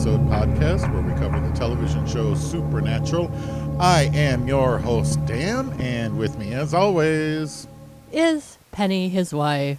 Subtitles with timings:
[0.00, 3.30] episode podcast where we cover the television show Supernatural.
[3.78, 7.66] I am your host, Dan, and with me, as always,
[8.10, 9.78] Is Penny his wife?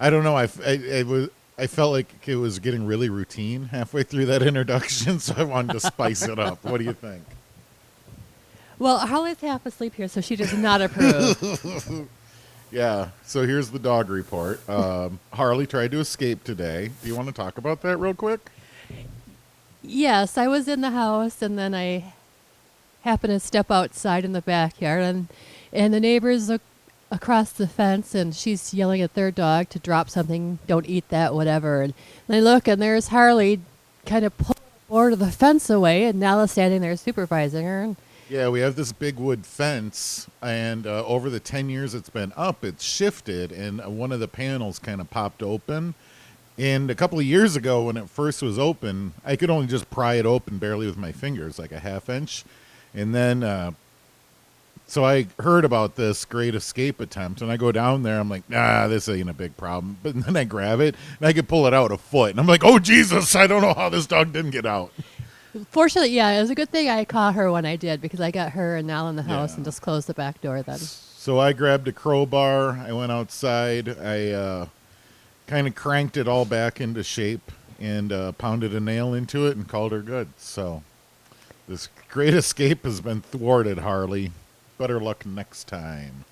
[0.00, 0.34] I don't know.
[0.38, 1.28] I, I- I was.
[1.58, 5.74] I felt like it was getting really routine halfway through that introduction, so I wanted
[5.74, 6.64] to spice it up.
[6.64, 7.24] What do you think?
[8.78, 12.08] Well, Harley's half asleep here, so she does not approve.
[12.72, 13.10] Yeah.
[13.24, 14.68] So here's the dog report.
[14.68, 16.90] Um, Harley tried to escape today.
[17.02, 18.50] Do you want to talk about that real quick?
[19.84, 22.14] Yes, I was in the house, and then I
[23.02, 25.28] happened to step outside in the backyard, and
[25.72, 26.50] and the neighbors
[27.10, 31.34] across the fence, and she's yelling at their dog to drop something, don't eat that,
[31.34, 31.82] whatever.
[31.82, 31.94] And
[32.26, 33.60] they look, and there's Harley,
[34.06, 37.82] kind of pulling the board of the fence away, and Nala's standing there supervising her.
[37.82, 37.96] And
[38.28, 42.32] Yeah, we have this big wood fence, and uh, over the 10 years it's been
[42.36, 45.94] up, it's shifted, and uh, one of the panels kind of popped open.
[46.56, 49.90] And a couple of years ago, when it first was open, I could only just
[49.90, 52.44] pry it open barely with my fingers, like a half inch.
[52.94, 53.72] And then, uh,
[54.86, 58.20] so I heard about this great escape attempt, and I go down there.
[58.20, 59.96] I'm like, nah, this ain't a big problem.
[60.04, 62.30] But then I grab it, and I could pull it out a foot.
[62.30, 64.92] And I'm like, oh, Jesus, I don't know how this dog didn't get out.
[65.70, 68.30] fortunately, yeah, it was a good thing I caught her when I did, because I
[68.30, 69.56] got her and Nala in the house Yeah.
[69.56, 70.78] and just closed the back door then.
[70.78, 72.72] So I grabbed a crowbar.
[72.78, 73.88] I went outside.
[73.88, 74.66] I uh,
[75.46, 79.56] kind of cranked it all back into shape and uh, pounded a nail into it
[79.56, 80.28] and called her good.
[80.36, 80.82] So
[81.68, 84.32] this great escape has been thwarted, Harley.
[84.78, 86.24] Better luck next time.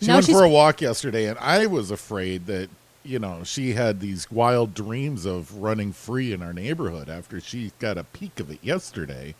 [0.00, 2.68] She Now went for a walk yesterday, and I was afraid that
[3.04, 7.72] you know she had these wild dreams of running free in our neighborhood after she
[7.78, 9.34] got a peek of it yesterday.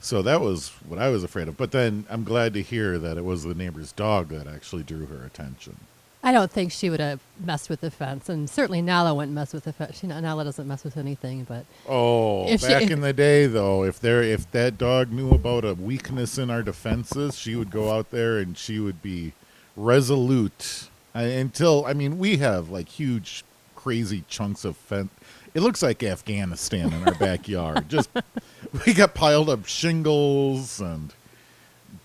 [0.00, 1.56] So that was what I was afraid of.
[1.56, 5.06] But then I'm glad to hear that it was the neighbor's dog that actually drew
[5.06, 5.76] her attention.
[6.24, 9.52] I don't think she would have messed with the fence, and certainly Nala wouldn't mess
[9.52, 9.98] with the fence.
[9.98, 13.82] She, Nala doesn't mess with anything, but Oh, she- back if- in the day, though,
[13.84, 17.90] if there if that dog knew about a weakness in our defenses, she would go
[17.90, 19.32] out there and she would be
[19.76, 23.44] resolute uh, until I mean we have like huge,
[23.74, 25.10] crazy chunks of fence.
[25.54, 27.88] It looks like Afghanistan in our backyard.
[27.88, 28.08] Just
[28.86, 31.12] we got piled up shingles and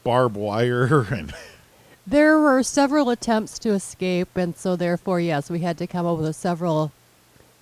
[0.04, 1.34] barbed wire and
[2.08, 6.18] there were several attempts to escape, and so therefore, yes, we had to come up
[6.18, 6.92] with several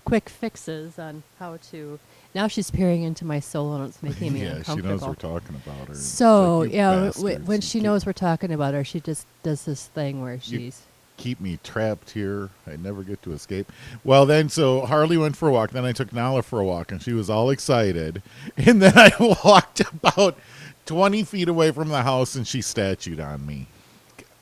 [0.05, 1.99] quick fixes on how to.
[2.35, 5.55] Now she's peering into my soul, and it's making me yeah, she knows we're talking
[5.65, 5.95] about her.
[5.95, 9.87] So like, yeah, w- when she knows we're talking about her, she just does this
[9.87, 10.83] thing where she's.
[11.17, 12.49] keep me trapped here.
[12.67, 13.71] I never get to escape.
[14.03, 15.71] Well, then, so Harley went for a walk.
[15.71, 18.21] Then I took Nala for a walk, and she was all excited.
[18.57, 19.11] And then I
[19.45, 20.37] walked about
[20.85, 23.67] 20 feet away from the house, and she statued on me.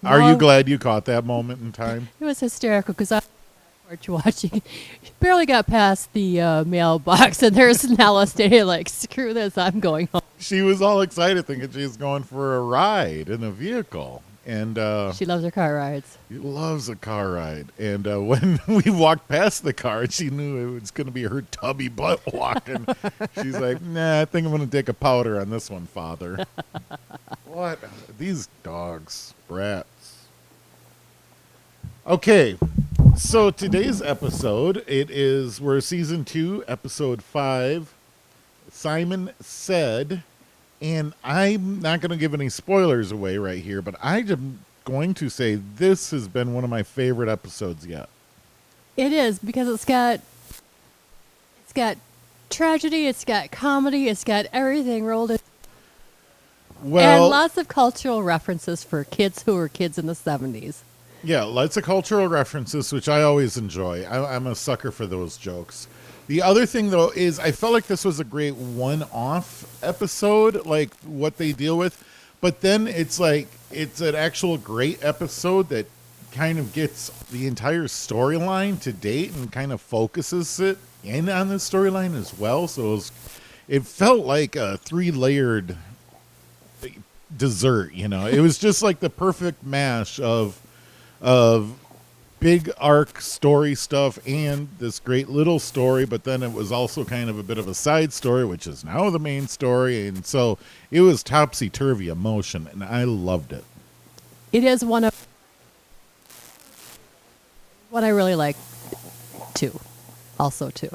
[0.03, 2.09] Are you glad you caught that moment in time?
[2.19, 3.29] It was hysterical because I was on
[3.89, 4.61] the porch watching.
[5.03, 9.57] She barely got past the uh, mailbox, and there's Nala standing like, "Screw this!
[9.57, 13.43] I'm going home." She was all excited, thinking she was going for a ride in
[13.43, 14.21] a vehicle.
[14.45, 16.17] And uh, She loves her car rides.
[16.29, 17.67] She loves a car ride.
[17.79, 21.23] And uh, when we walked past the car, she knew it was going to be
[21.23, 22.85] her tubby butt walking.
[23.41, 26.45] She's like, nah, I think I'm going to take a powder on this one, father.
[27.45, 27.79] what?
[28.19, 29.87] These dogs, brats.
[32.05, 32.57] Okay,
[33.15, 37.93] so today's episode, it is, we're season two, episode five.
[38.69, 40.21] Simon said,
[40.81, 45.13] and I'm not going to give any spoilers away right here, but I am going
[45.13, 48.09] to say this has been one of my favorite episodes yet.
[48.97, 50.19] It is because it's got
[51.63, 51.97] it's got
[52.49, 55.39] tragedy, it's got comedy, it's got everything rolled in,
[56.83, 60.83] Well, and lots of cultural references for kids who were kids in the seventies.
[61.23, 64.03] Yeah, lots of cultural references, which I always enjoy.
[64.03, 65.87] I, I'm a sucker for those jokes.
[66.27, 70.93] The other thing, though, is I felt like this was a great one-off episode, like
[71.03, 72.01] what they deal with.
[72.39, 75.85] But then it's like it's an actual great episode that
[76.31, 81.49] kind of gets the entire storyline to date and kind of focuses it in on
[81.49, 82.67] the storyline as well.
[82.67, 83.11] So it, was,
[83.67, 85.77] it felt like a three-layered
[87.35, 87.93] dessert.
[87.93, 90.59] You know, it was just like the perfect mash of
[91.23, 91.79] of
[92.41, 97.29] big arc story stuff and this great little story, but then it was also kind
[97.29, 100.07] of a bit of a side story, which is now the main story.
[100.07, 100.57] And so
[100.91, 103.63] it was topsy turvy emotion, and I loved it.
[104.51, 105.27] It is one of
[107.89, 108.57] what I really like
[109.53, 109.79] too.
[110.37, 110.89] Also too.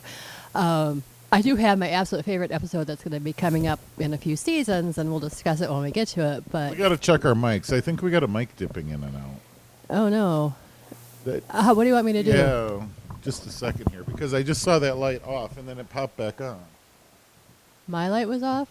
[0.55, 1.03] Um,
[1.33, 4.19] I do have my absolute favorite episode that's going to be coming up in a
[4.19, 6.45] few seasons, and we'll discuss it when we get to it.
[6.51, 7.73] But we got to check our mics.
[7.73, 9.41] I think we got a mic dipping in and out.
[9.91, 10.55] Oh no,
[11.25, 12.31] That, uh, what do you want me to do?
[12.31, 12.83] yeah.
[13.23, 16.17] just a second here because I just saw that light off and then it popped
[16.17, 16.61] back on.
[17.87, 18.69] My light was off.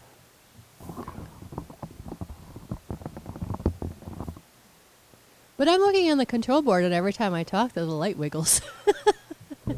[5.57, 8.61] But I'm looking on the control board, and every time I talk, the light wiggles.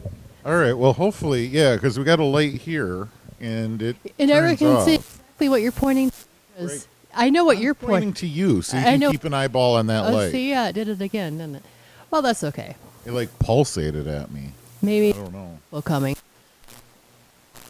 [0.46, 0.74] All right.
[0.74, 3.08] Well, hopefully, yeah, because we got a light here
[3.40, 6.12] and it and everyone can see exactly what you're pointing.
[6.60, 6.88] Right.
[7.14, 8.14] I know what I'm you're pointing pointing.
[8.16, 9.12] to you, so you I can know.
[9.12, 10.32] keep an eyeball on that Oh, light.
[10.32, 11.64] see, yeah, it did it again, didn't it?
[12.12, 12.76] Well, that's okay.
[13.06, 14.52] It like pulsated at me.
[14.82, 15.58] Maybe I don't know.
[15.72, 16.16] will coming.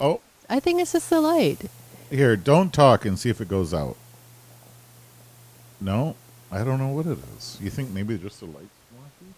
[0.02, 1.62] Oh, I think it's just the light.
[2.10, 3.96] here, don't talk and see if it goes out.
[5.82, 6.16] No,
[6.52, 7.58] I don't know what it is.
[7.62, 8.66] You think maybe just the lights?
[8.96, 9.34] wonky?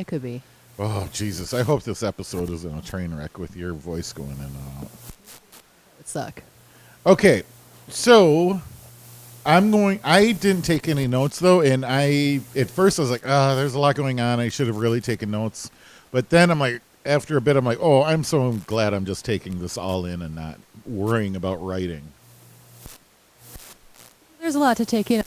[0.00, 0.42] It could be.
[0.78, 1.54] Oh Jesus!
[1.54, 4.84] I hope this episode isn't a train wreck with your voice going in and out.
[4.84, 4.90] It
[5.98, 6.42] would suck.
[7.06, 7.44] Okay,
[7.88, 8.60] so
[9.46, 10.00] I'm going.
[10.02, 13.74] I didn't take any notes though, and I at first I was like, "Ah, there's
[13.74, 14.40] a lot going on.
[14.40, 15.70] I should have really taken notes."
[16.10, 19.24] But then I'm like, after a bit, I'm like, "Oh, I'm so glad I'm just
[19.24, 22.02] taking this all in and not worrying about writing."
[24.40, 25.24] There's a lot to take in.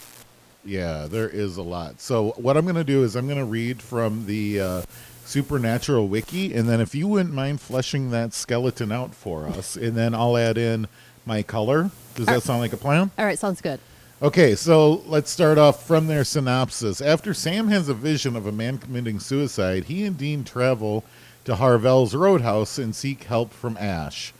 [0.65, 2.01] Yeah, there is a lot.
[2.01, 4.81] So what I'm going to do is I'm going to read from the uh,
[5.23, 9.95] Supernatural Wiki, and then if you wouldn't mind fleshing that skeleton out for us, and
[9.95, 10.87] then I'll add in
[11.25, 11.91] my color.
[12.15, 13.11] Does that sound like a plan?
[13.17, 13.79] All right, sounds good.
[14.21, 16.99] Okay, so let's start off from their synopsis.
[16.99, 21.05] After Sam has a vision of a man committing suicide, he and Dean travel
[21.45, 24.33] to Harvelle's Roadhouse and seek help from Ash.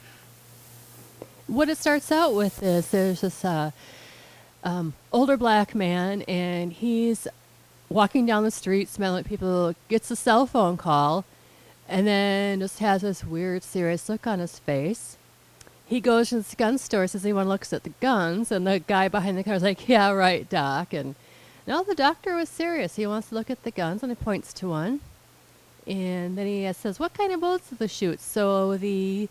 [1.48, 3.72] what it starts out with is there's this uh,
[4.66, 7.26] um, older black man, and he's
[7.88, 11.24] walking down the street, smelling at people, gets a cell phone call,
[11.88, 15.16] and then just has this weird, serious look on his face.
[15.90, 18.78] He goes to this gun store, says he wants looks at the guns, and the
[18.80, 21.16] guy behind the counter is like, "Yeah, right, doc." And
[21.66, 22.96] no, the doctor was serious.
[22.96, 25.00] He wants to look at the guns, and he points to one,
[25.88, 29.30] and then he says, "What kind of bullets do they shoot?" So the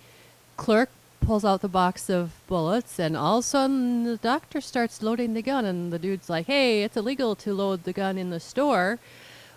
[0.56, 0.90] clerk
[1.20, 5.34] pulls out the box of bullets, and all of a sudden the doctor starts loading
[5.34, 8.40] the gun, and the dude's like, "Hey, it's illegal to load the gun in the
[8.40, 8.98] store."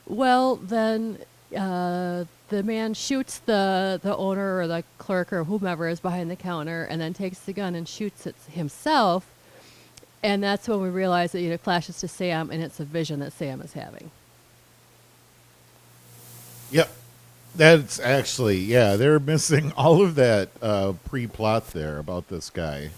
[0.06, 1.18] Well, then
[1.58, 6.36] uh, the man shoots the the owner or the clerk or whomever is behind the
[6.36, 9.26] counter, and then takes the gun and shoots it himself.
[10.22, 12.86] And that's when we realize that you know, it flashes to Sam, and it's a
[12.86, 14.12] vision that Sam is having.
[16.70, 16.92] Yep.
[17.56, 22.92] That's actually, yeah, they're missing all of that uh, pre plot there about this guy.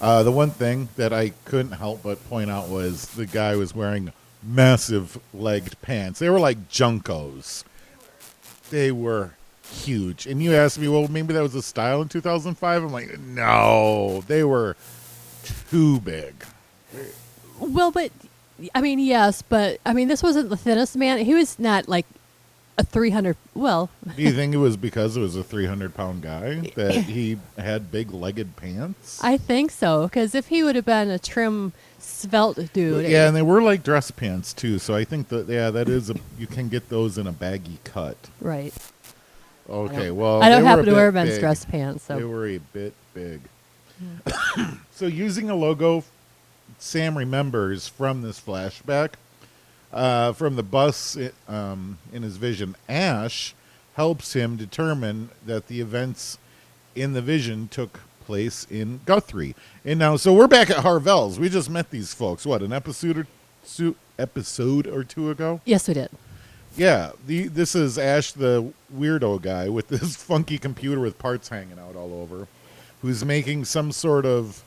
[0.00, 3.74] Uh, the one thing that I couldn't help but point out was the guy was
[3.74, 4.12] wearing
[4.42, 6.18] massive legged pants.
[6.20, 7.64] They were like JNCOs.
[8.70, 9.34] They were
[9.70, 10.26] huge.
[10.26, 12.82] And you asked me, well, maybe that was a style in 2005.
[12.82, 14.76] I'm like, no, they were
[15.70, 16.44] too big.
[17.58, 18.10] Well, but
[18.74, 21.18] I mean, yes, but I mean, this wasn't the thinnest man.
[21.18, 22.06] He was not like
[22.78, 23.36] a 300.
[23.54, 27.38] Well, Do you think it was because it was a 300 pound guy that he
[27.58, 29.22] had big legged pants?
[29.22, 30.04] I think so.
[30.04, 33.82] Because if he would have been a trim, svelte dude, Yeah, and they were like
[33.82, 34.78] dress pants too.
[34.78, 37.78] So I think that yeah, that is a you can get those in a baggy
[37.84, 38.16] cut.
[38.40, 38.72] right?
[39.68, 41.40] Okay, don't- well I don't happen to wear men's big.
[41.40, 43.40] dress pants, so They were a bit big.
[44.92, 46.04] so using a logo,
[46.78, 49.10] Sam remembers from this flashback
[49.92, 52.74] uh, from the bus i- um, in his vision.
[52.88, 53.54] Ash
[53.94, 56.38] helps him determine that the events
[56.94, 58.00] in the vision took
[58.30, 59.56] place in Guthrie.
[59.84, 61.40] And now, so we're back at Harvelle's.
[61.40, 62.46] We just met these folks.
[62.46, 63.26] What an episode or
[63.66, 65.60] two, episode or two ago.
[65.64, 66.10] yes, we did.
[66.76, 71.80] Yeah, the this is Ash, the weirdo guy with this funky computer with parts hanging
[71.80, 72.46] out all over,
[73.02, 74.62] who's making some sort of.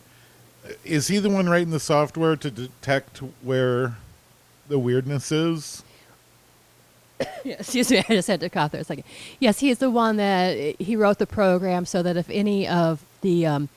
[0.84, 3.96] Is he the one writing the software to detect where
[4.68, 5.84] the weirdness is?
[7.46, 9.04] Yeah, excuse me, I just had to cough there a second.
[9.40, 13.04] Yes, he is the one that he wrote the program so that if any of
[13.24, 13.70] the um,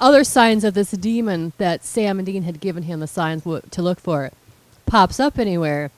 [0.00, 3.62] other signs of this demon that Sam and Dean had given him the signs w-
[3.70, 4.30] to look for
[4.86, 5.90] pops up anywhere,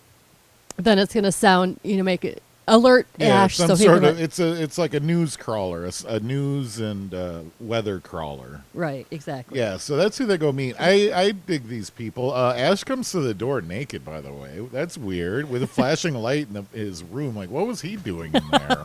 [0.77, 3.57] then it's going to sound, you know, make it alert Ash.
[3.57, 4.21] some so sort of.
[4.21, 8.63] It's a it's like a news crawler, a news and uh, weather crawler.
[8.75, 9.59] right, exactly.
[9.59, 10.77] Yeah, so that's who they go meet.
[10.79, 12.33] I, I dig these people.
[12.33, 14.67] Uh, Ash comes to the door naked, by the way.
[14.73, 15.49] That's weird.
[15.49, 17.37] With a flashing light in the, his room.
[17.37, 18.85] Like, what was he doing in there?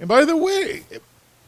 [0.00, 1.02] and by the way, it,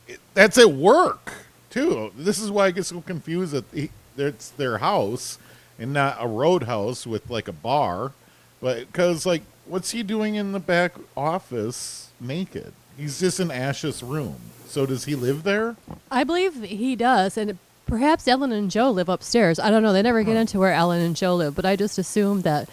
[0.09, 1.32] it, that's at work,
[1.73, 2.12] too.
[2.17, 5.38] This is why I get so confused that he, it's their house
[5.79, 8.12] and not a roadhouse with, like, a bar.
[8.61, 12.73] But, because, like, what's he doing in the back office naked?
[12.97, 14.37] He's just in Ash's room.
[14.67, 15.76] So does he live there?
[16.11, 19.59] I believe he does, and perhaps Ellen and Jo live upstairs.
[19.59, 19.93] I don't know.
[19.93, 22.69] They never get into where Ellen and Jo live, but I just assume that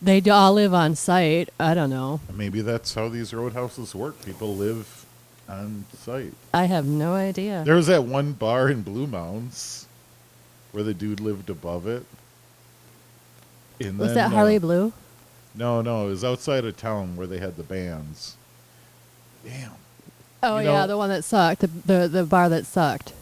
[0.00, 1.50] they all live on site.
[1.60, 2.20] I don't know.
[2.32, 4.24] Maybe that's how these roadhouses work.
[4.24, 4.95] People live
[5.48, 6.32] on site.
[6.52, 7.62] I have no idea.
[7.64, 9.86] There was that one bar in Blue Mounds
[10.72, 12.04] where the dude lived above it.
[13.80, 14.92] And Was then, that Harley uh, Blue?
[15.54, 18.36] No, no, it was outside of town where they had the bands.
[19.44, 19.72] Damn,
[20.42, 21.60] Oh you yeah, know- the one that sucked.
[21.60, 23.12] The, the the bar that sucked.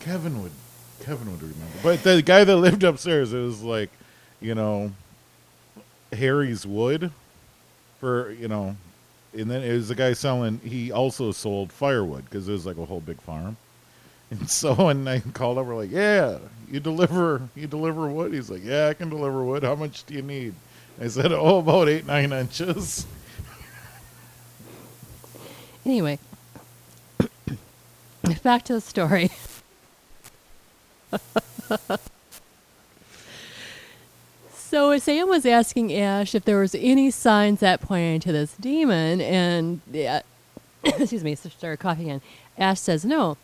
[0.00, 0.52] Kevin would,
[1.00, 1.66] Kevin would remember.
[1.82, 3.90] But the guy that lived upstairs, it was like,
[4.40, 4.92] you know,
[6.12, 7.10] Harry's Wood,
[8.00, 8.76] for you know,
[9.34, 10.60] and then it was the guy selling.
[10.64, 13.56] He also sold firewood because it was like a whole big farm.
[14.30, 16.38] And so when I called we're like, "Yeah,
[16.70, 19.62] you deliver, you deliver wood." He's like, "Yeah, I can deliver wood.
[19.62, 20.54] How much do you need?"
[21.00, 23.06] I said, "Oh, about eight, nine inches."
[25.84, 26.18] Anyway,
[28.42, 29.30] back to the story.
[34.74, 39.20] so Sam was asking Ash if there was any signs that pointed to this demon,
[39.20, 40.22] and yeah,
[40.84, 42.22] excuse me, started coughing again.
[42.58, 43.36] Ash says no.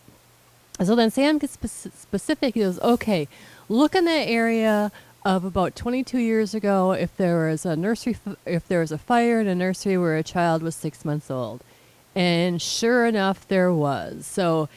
[0.83, 2.55] So then Sam gets spec- specific.
[2.55, 3.29] He goes, "Okay,
[3.69, 4.91] look in that area
[5.25, 6.91] of about 22 years ago.
[6.91, 10.17] If there was a nursery, f- if there was a fire in a nursery where
[10.17, 11.63] a child was six months old."
[12.13, 14.27] And sure enough, there was.
[14.27, 14.69] So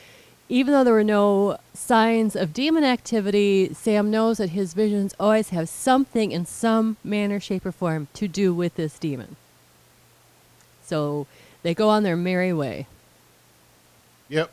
[0.53, 5.49] even though there were no signs of demon activity, Sam knows that his visions always
[5.49, 9.35] have something in some manner, shape, or form to do with this demon.
[10.85, 11.25] So
[11.63, 12.85] they go on their merry way.
[14.29, 14.51] Yep.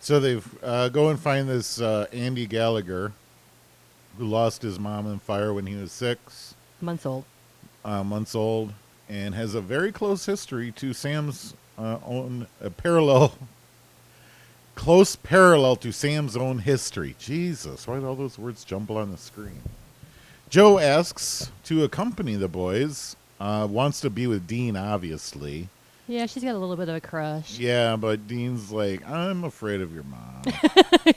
[0.00, 3.12] So they've uh, go and find this uh, Andy Gallagher,
[4.16, 7.24] who lost his mom in fire when he was six Months old.
[7.84, 8.72] uh, months old,
[9.06, 13.34] and has a very close history to Sam's uh, own uh, parallel,
[14.80, 17.14] close parallel to Sam's own history.
[17.18, 19.60] Jesus, why did all those words jumble on the screen?
[20.48, 23.14] Jo asks to accompany the boys.
[23.38, 25.68] Uh, wants to be with Dean, obviously.
[26.08, 27.58] Yeah, she's got a little bit of a crush.
[27.58, 30.44] Yeah, but Dean's like, I'm afraid of your mom.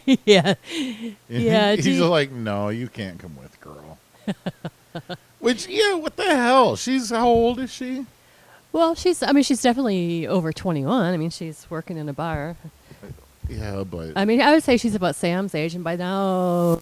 [0.25, 0.55] yeah.
[1.29, 3.97] Yeah, he's Dean- like, no, you can't come with, girl.
[5.39, 6.75] Which, yeah, what the hell?
[6.75, 8.07] She's how old is she?
[8.73, 11.13] Well, she's, I mean, she's definitely over 21.
[11.13, 12.57] I mean, she's working in a bar.
[13.49, 16.81] Yeah, but I mean, I would say she's about Sam's age, and by now,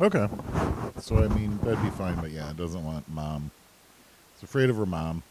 [0.00, 0.28] okay.
[1.00, 2.16] So I mean, that'd be fine.
[2.16, 3.50] But yeah, doesn't want mom.
[4.34, 5.22] It's afraid of her mom.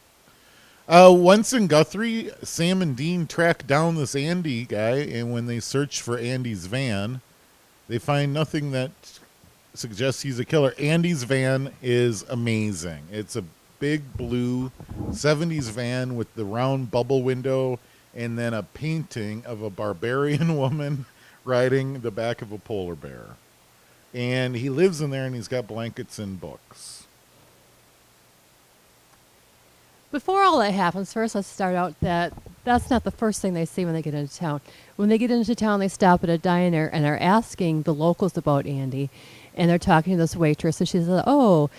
[0.88, 5.60] Uh, once in Guthrie, Sam and Dean track down this Andy guy, and when they
[5.60, 7.20] search for Andy's van,
[7.90, 8.92] they find nothing that
[9.74, 10.74] suggests he's a killer.
[10.80, 13.04] Andy's van is amazing.
[13.12, 13.44] It's a
[13.80, 14.72] big blue
[15.10, 17.80] 70s van with the round bubble window
[18.18, 21.06] and then a painting of a barbarian woman
[21.46, 23.28] riding the back of a polar bear.
[24.14, 27.06] And he lives in there and he's got blankets and books.
[30.12, 32.34] Before all that happens, first let's start out that
[32.64, 34.62] that's not the first thing they see when they get into town.
[34.96, 38.36] When they get into town, they stop at a diner and are asking the locals
[38.36, 39.10] about Andy,
[39.56, 41.70] and they're talking to this waitress, and she says, "Oh,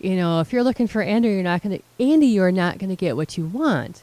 [0.00, 2.90] you know, if you're looking for Andy, you're not going to Andy, you're not going
[2.90, 4.02] to get what you want."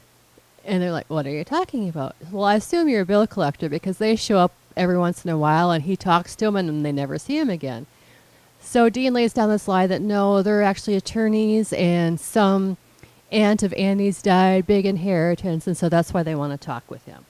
[0.64, 3.68] And they're like, "What are you talking about?" Well, I assume you're a bill collector
[3.68, 6.68] because they show up every once in a while, and he talks to them, and
[6.68, 7.86] then they never see him again.
[8.60, 12.76] So Dean lays down this lie that no, they're actually attorneys, and some
[13.32, 17.04] aunt of Andy's died, big inheritance, and so that's why they want to talk with
[17.06, 17.24] him.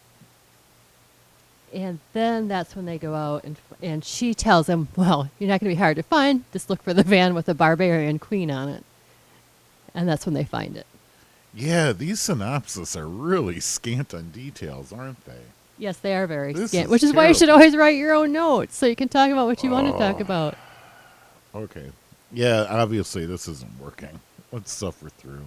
[1.72, 5.60] And then that's when they go out, and and she tells him, "Well, you're not
[5.60, 6.44] going to be hard to find.
[6.52, 8.84] Just look for the van with the barbarian queen on it."
[9.94, 10.86] And that's when they find it.
[11.54, 15.40] Yeah, these synopses are really scant on details, aren't they?
[15.78, 18.14] Yes, they are very This scant, is which is why you should always write your
[18.14, 20.22] own notes so you can talk about what you want to talk Oh.
[20.22, 20.56] about.
[21.54, 21.90] Okay.
[22.32, 24.20] Yeah, obviously this isn't working.
[24.52, 25.46] Let's suffer through.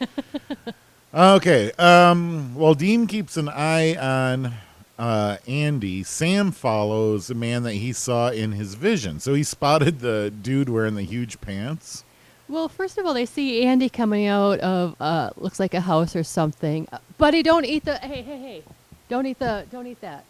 [1.14, 1.72] okay.
[1.78, 4.54] Um, well, Dean keeps an eye on
[4.98, 6.02] uh, Andy.
[6.04, 9.18] Sam follows the man that he saw in his vision.
[9.18, 12.04] So he spotted the dude wearing the huge pants.
[12.50, 16.16] Well, first of all, they see Andy coming out of uh, looks like a house
[16.16, 16.88] or something.
[16.90, 17.96] Uh, Buddy, don't eat the.
[17.98, 18.62] Hey, hey, hey!
[19.08, 19.66] Don't eat the.
[19.70, 20.24] Don't eat that.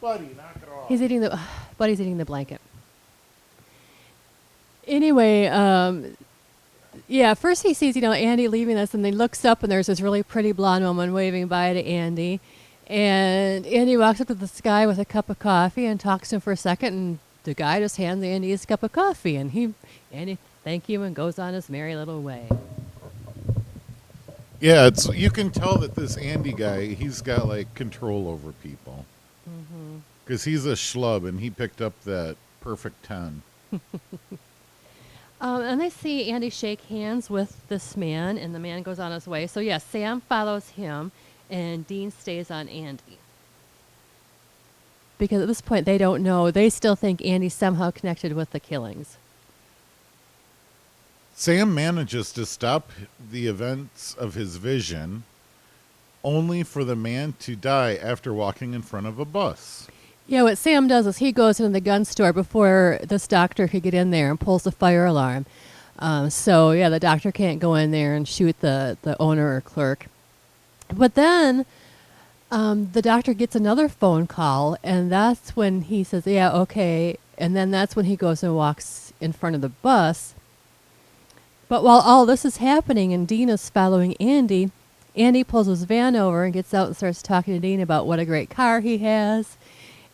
[0.00, 0.88] Buddy, knock it off.
[0.88, 1.38] He's eating the.
[1.78, 2.62] Buddy's eating the blanket.
[4.86, 6.16] Anyway, um,
[7.08, 7.34] yeah.
[7.34, 10.00] First, he sees you know Andy leaving us, and then looks up, and there's this
[10.00, 12.40] really pretty blonde woman waving bye to Andy,
[12.86, 16.36] and Andy walks up to this guy with a cup of coffee and talks to
[16.36, 19.50] him for a second, and the guy just hands Andy his cup of coffee, and
[19.50, 19.74] he,
[20.10, 20.38] Andy,
[20.70, 22.46] thank you, and goes on his merry little way.
[24.60, 29.04] Yeah, it's you can tell that this Andy guy, he's got like control over people.
[30.24, 33.42] Because he's a schlub and he picked up that perfect 10.
[35.42, 39.10] Um, and they see Andy shake hands with this man, and the man goes on
[39.10, 39.46] his way.
[39.46, 41.12] So, yes, Sam follows him,
[41.48, 43.16] and Dean stays on Andy.
[45.16, 46.50] Because at this point, they don't know.
[46.50, 49.16] They still think Andy's somehow connected with the killings.
[51.40, 52.90] Sam manages to stop
[53.30, 55.22] the events of his vision
[56.22, 59.88] only for the man to die after walking in front of a bus.
[60.26, 63.84] Yeah, what Sam does is he goes into the gun store before this doctor could
[63.84, 65.46] get in there and pulls the fire alarm.
[65.98, 69.62] Um, so yeah, the doctor can't go in there and shoot the the owner or
[69.62, 70.08] clerk.
[70.94, 71.64] But then
[72.50, 77.56] um, the doctor gets another phone call, and that's when he says, "Yeah, okay." And
[77.56, 80.34] then that's when he goes and walks in front of the bus.
[81.70, 84.72] But while all this is happening and Dean is following Andy,
[85.14, 88.18] Andy pulls his van over and gets out and starts talking to Dean about what
[88.18, 89.56] a great car he has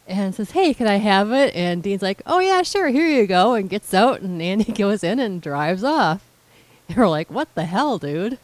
[0.07, 1.55] and says, Hey, can I have it?
[1.55, 3.55] And Dean's like, Oh, yeah, sure, here you go.
[3.55, 6.23] And gets out, and Andy goes in and drives off.
[6.95, 8.37] We're like, What the hell, dude?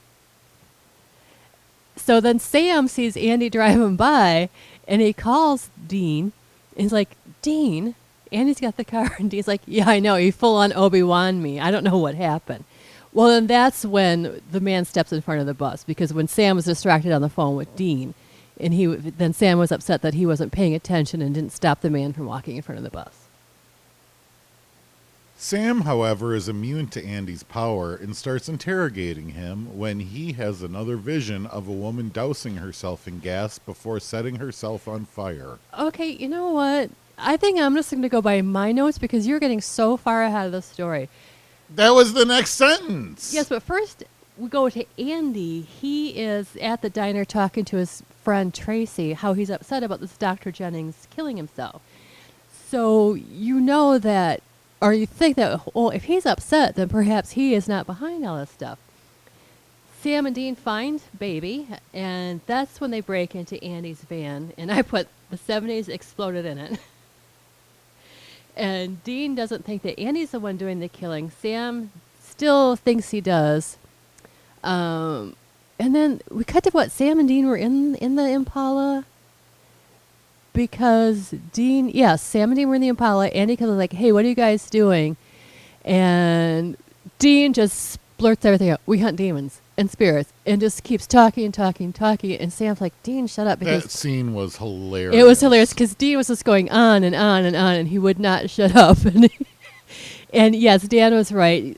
[1.97, 4.49] So then Sam sees Andy driving by,
[4.89, 6.33] and he calls Dean.
[6.77, 7.11] And he's like,
[7.43, 7.95] Dean,
[8.33, 9.17] Andy's got the car.
[9.19, 10.17] And Dean's like, Yeah, I know.
[10.17, 11.61] He full on Obi Wan me.
[11.61, 12.65] I don't know what happened.
[13.15, 16.57] Well, then that's when the man steps in front of the bus because when Sam
[16.57, 18.15] was distracted on the phone with Dean,
[18.59, 21.81] and he w- then Sam was upset that he wasn't paying attention and didn't stop
[21.81, 23.23] the man from walking in front of the bus.
[25.37, 30.97] Sam, however, is immune to Andy's power and starts interrogating him when he has another
[30.97, 35.59] vision of a woman dousing herself in gas before setting herself on fire.
[35.77, 36.91] Okay, you know what?
[37.19, 40.23] I think I'm just going to go by my notes because you're getting so far
[40.23, 41.09] ahead of the story.
[41.75, 43.33] That was the next sentence.
[43.33, 44.05] Yes, but first
[44.37, 45.63] we go to Andy.
[45.63, 50.17] He is at the diner talking to his friend Tracy, how he's upset about this
[50.17, 50.51] Dr.
[50.51, 51.83] Jennings killing himself.
[52.69, 54.43] So you know that,
[54.81, 58.39] or you think that, well, if he's upset, then perhaps he is not behind all
[58.39, 58.79] this stuff.
[60.01, 64.83] Sam and Dean find Baby, and that's when they break into Andy's van, and I
[64.83, 66.79] put the 70s exploded in it.
[68.57, 71.31] and Dean doesn't think that Andy's the one doing the killing.
[71.31, 73.79] Sam still thinks he does.
[74.63, 75.37] Um,
[75.79, 79.07] and then we cut to what Sam and Dean were in in the Impala
[80.53, 83.29] because Dean, yes, Sam and Dean were in the Impala.
[83.29, 85.17] Andy comes like, "Hey, what are you guys doing?"
[85.85, 86.77] And
[87.19, 88.81] Dean just blurts everything out.
[88.87, 92.33] We hunt demons and spirits, and just keeps talking and talking and talking.
[92.37, 95.15] And Sam's like, "Dean, shut up!" because That scene was hilarious.
[95.15, 97.99] it was hilarious because Dean was just going on and on and on, and he
[97.99, 98.99] would not shut up.
[99.07, 99.29] And,
[100.33, 101.77] and yes, Dan was right.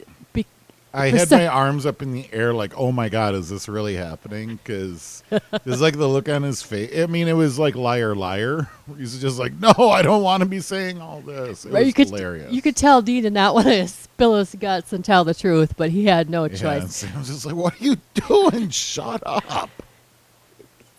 [0.95, 3.97] I had my arms up in the air, like, "Oh my god, is this really
[3.97, 5.23] happening?" Because
[5.65, 6.97] there's like the look on his face.
[6.97, 8.69] I mean, it was like liar, liar.
[8.97, 11.89] He's just like, "No, I don't want to be saying all this." It Right, was
[11.89, 12.53] you could hilarious.
[12.53, 15.75] you could tell Dean did not want to spill his guts and tell the truth,
[15.77, 16.95] but he had no Yeah, choice.
[16.95, 18.69] Sam's just like, "What are you doing?
[18.71, 19.71] Shut up!"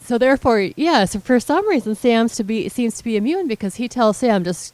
[0.02, 1.06] So therefore, yeah.
[1.06, 4.44] So for some reason, Sam's to be seems to be immune because he tells Sam
[4.44, 4.74] just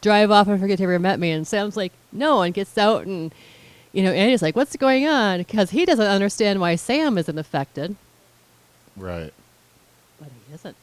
[0.00, 3.06] drive off and forget you ever met me, and Sam's like no, and gets out
[3.06, 3.32] and
[3.92, 7.96] you know Andy's like what's going on because he doesn't understand why Sam isn't affected,
[8.96, 9.32] Right.
[10.18, 10.76] but he isn't.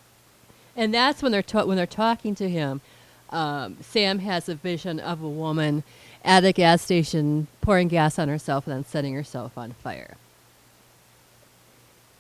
[0.76, 2.82] And that's when they're ta- when they're talking to him.
[3.32, 5.84] Um, Sam has a vision of a woman
[6.26, 10.15] at a gas station pouring gas on herself and then setting herself on fire.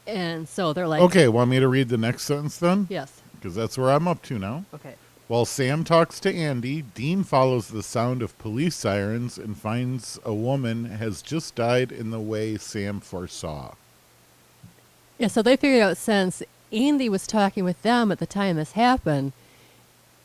[0.07, 2.87] And so they're like, Okay, want me to read the next sentence then?
[2.89, 4.65] yes, Because that's where I'm up to now.
[4.73, 4.95] okay.
[5.29, 10.33] While Sam talks to Andy, Dean follows the sound of police sirens and finds a
[10.33, 13.75] woman has just died in the way Sam foresaw.
[15.19, 16.41] Yeah, so they figured out since
[16.73, 19.33] Andy was talking with them at the time this happened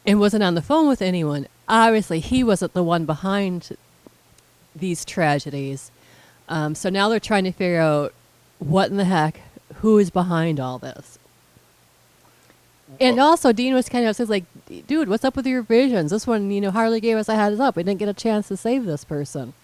[0.07, 3.77] and wasn't on the phone with anyone, obviously he wasn't the one behind
[4.75, 5.91] these tragedies.
[6.49, 8.15] Um, so now they're trying to figure out
[8.59, 9.43] what in the heck,
[9.83, 11.19] who is behind all this.
[13.01, 13.25] And oh.
[13.25, 14.45] also, Dean was kind of says like,
[14.87, 16.11] "Dude, what's up with your visions?
[16.11, 17.77] This one, you know, Harley gave us a heads up.
[17.77, 19.55] We didn't get a chance to save this person."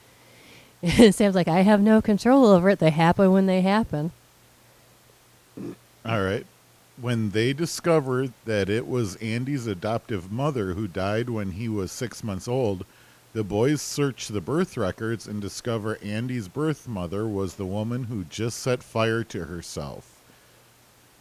[0.82, 2.78] And Sam's like, "I have no control over it.
[2.78, 4.12] They happen when they happen."
[6.04, 6.46] All right.
[6.98, 12.24] When they discovered that it was Andy's adoptive mother who died when he was six
[12.24, 12.84] months old,
[13.32, 18.24] the boys search the birth records and discover Andy's birth mother was the woman who
[18.24, 20.19] just set fire to herself,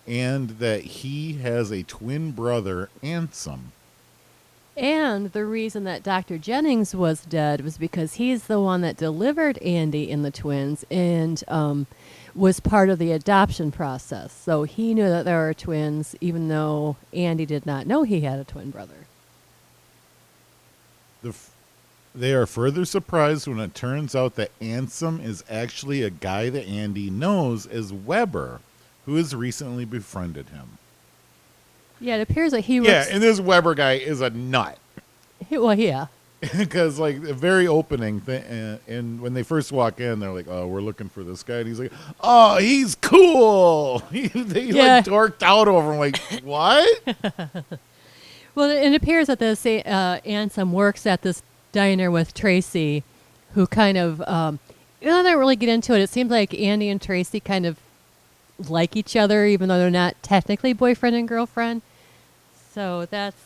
[0.10, 3.60] and that he has a twin brother, Ansem.
[4.76, 6.38] And the reason that Dr.
[6.38, 11.44] Jennings was dead was because he's the one that delivered Andy and the twins and
[11.48, 11.86] um,
[12.34, 14.32] was part of the adoption process.
[14.32, 18.40] So he knew that there were twins, even though Andy did not know he had
[18.40, 19.06] a twin brother.
[21.22, 21.52] The f-
[22.16, 26.66] They are further surprised when it turns out that Ansem is actually a guy that
[26.66, 28.62] Andy knows as Weber,
[29.06, 30.78] who has recently befriended him.
[32.00, 32.90] Yeah, it appears that he was.
[32.90, 34.78] Yeah, and this Weber guy is a nut.
[35.50, 36.08] he- well, yeah.
[36.58, 40.48] because like the very opening thing, uh, and when they first walk in, they're like,
[40.48, 44.96] "Oh, we're looking for this guy," and he's like, "Oh, he's cool." he they Yeah.
[44.98, 46.88] like dorked out over him, like, "What?"
[48.56, 53.04] Well, it appears that this uh, Ansem works at this diner with Tracy,
[53.54, 54.60] who kind of, um,
[55.02, 56.00] you know, they don't really get into it.
[56.02, 57.78] It seems like Andy and Tracy kind of
[58.68, 61.82] like each other, even though they're not technically boyfriend and girlfriend.
[62.74, 63.38] So that's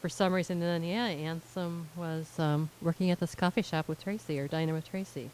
[0.00, 0.62] for some reason.
[0.62, 4.74] And Then, yeah, Ansem was um, working at this coffee shop with Tracy or dining
[4.74, 5.30] with Tracy.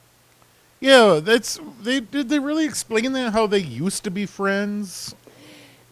[0.81, 2.29] yeah, that's they did.
[2.29, 5.15] They really explain that how they used to be friends,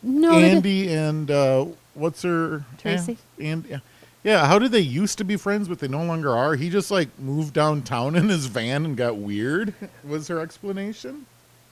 [0.02, 3.18] No, Andy and uh, what's her Tracy?
[3.38, 3.78] and yeah.
[4.22, 6.54] Yeah, how did they used to be friends, but they no longer are?
[6.54, 9.72] He just like moved downtown in his van and got weird.
[10.04, 11.24] Was her explanation?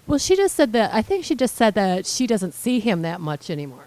[0.08, 0.92] Well, she just said that.
[0.92, 3.84] I think she just said that she doesn't see him that much anymore.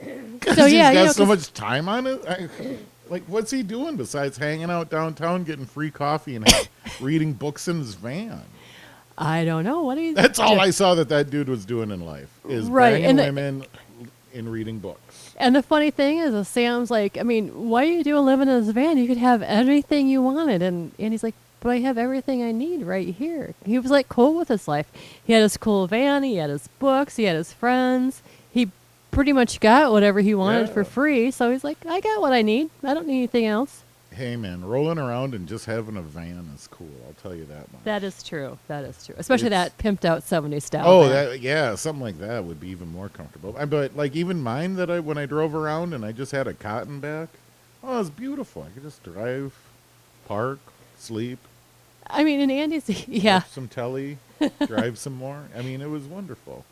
[0.44, 2.22] So, he's yeah, got you know, so much time on it.
[2.28, 2.48] I,
[3.08, 6.46] like, what's he doing besides hanging out downtown, getting free coffee, and
[7.00, 8.42] reading books in his van?
[9.16, 10.14] I don't know what he's.
[10.14, 13.18] That's all I saw that that dude was doing in life is Right, banging and
[13.18, 13.66] the- women
[14.34, 15.32] and reading books.
[15.38, 18.48] And the funny thing is, is Sam's like, I mean, why are you doing living
[18.48, 18.98] in this van?
[18.98, 20.60] You could have anything you wanted.
[20.60, 21.34] And, and he's like,
[21.64, 23.54] but I have everything I need right here.
[23.64, 24.86] He was like cool with his life.
[25.24, 28.22] He had his cool van, he had his books, he had his friends.
[28.52, 28.70] He
[29.10, 31.30] pretty much got whatever he wanted for free.
[31.30, 32.68] So he's like, I got what I need.
[32.84, 33.82] I don't need anything else.
[34.12, 36.86] Hey, man, rolling around and just having a van is cool.
[37.06, 37.82] I'll tell you that much.
[37.84, 38.58] That is true.
[38.68, 39.14] That is true.
[39.16, 40.86] Especially It's- that pimped out 70 style.
[40.86, 43.56] Oh, that yeah, something like that would be even more comfortable.
[43.58, 46.46] I- But like even mine that I when I drove around and I just had
[46.46, 47.30] a cotton back,
[47.82, 48.64] oh, it's beautiful.
[48.64, 49.54] I could just drive,
[50.28, 50.58] park,
[50.98, 51.38] sleep,
[52.08, 53.42] I mean, in Andy's, yeah.
[53.44, 54.18] some telly,
[54.66, 55.44] drive some more.
[55.56, 56.64] I mean, it was wonderful.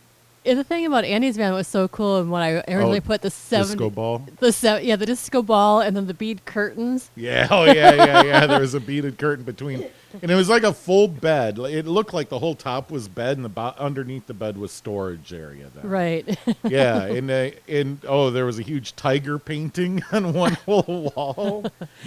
[0.44, 3.22] And the thing about Andy's van was so cool, and when I originally Oh, put
[3.22, 4.26] the seven Disco ball.
[4.40, 7.10] the se- yeah, the disco ball, and then the bead curtains.
[7.14, 8.46] Yeah, oh yeah, yeah, yeah.
[8.46, 9.86] There was a beaded curtain between,
[10.20, 11.58] and it was like a full bed.
[11.60, 14.72] It looked like the whole top was bed, and the bo- underneath the bed was
[14.72, 15.68] storage area.
[15.74, 15.88] Then.
[15.88, 16.38] Right.
[16.64, 21.66] Yeah, and uh, and oh, there was a huge tiger painting on one whole wall,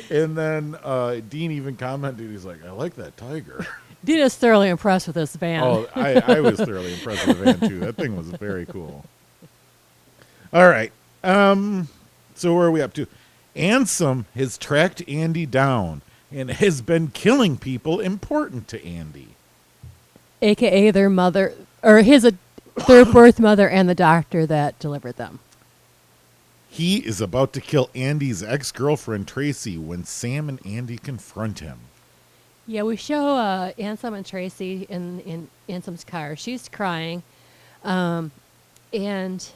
[0.09, 3.65] and then uh, Dean even commented, he's like, "I like that tiger."
[4.05, 5.63] Dean is thoroughly impressed with this van.
[5.63, 7.79] Oh, I, I was thoroughly impressed with the van too.
[7.79, 9.03] That thing was very cool.
[10.53, 10.91] All right,
[11.23, 11.89] um,
[12.35, 13.07] so where are we up to?
[13.55, 19.29] Ansem has tracked Andy down and has been killing people important to Andy.
[20.41, 22.31] AKA their mother, or his,
[22.87, 25.39] their birth mother and the doctor that delivered them.
[26.69, 31.79] He is about to kill Andy's ex girlfriend Tracy when Sam and Andy confront him.
[32.67, 36.35] Yeah, we show uh, Ansem and Tracy in, in Ansem's car.
[36.35, 37.21] She's crying.
[37.83, 38.31] Um,
[38.91, 39.47] and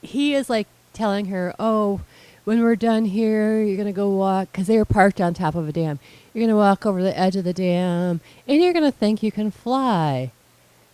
[0.00, 2.00] he is like telling her, Oh,
[2.44, 5.54] when we're done here, you're going to go walk, because they were parked on top
[5.54, 5.98] of a dam.
[6.32, 9.22] You're going to walk over the edge of the dam, and you're going to think
[9.22, 10.32] you can fly.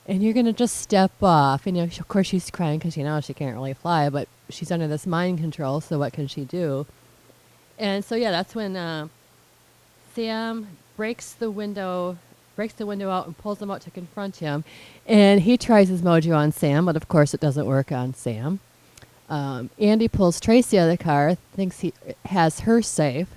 [0.09, 1.67] And you're going to just step off.
[1.67, 4.29] And you know, of course, she's crying because, you know, she can't really fly, but
[4.49, 6.87] she's under this mind control, so what can she do?
[7.79, 8.77] And so, yeah, that's when.
[8.77, 9.09] Uh,
[10.17, 12.19] Sam breaks the window,
[12.57, 14.65] breaks the window out and pulls him out to confront him.
[15.07, 18.61] And he tries his mojo on Sam, but of course it doesn't work on Sam.
[19.29, 21.93] Um, Andy pulls Tracy out of the car, thinks he
[22.27, 23.29] has her safe.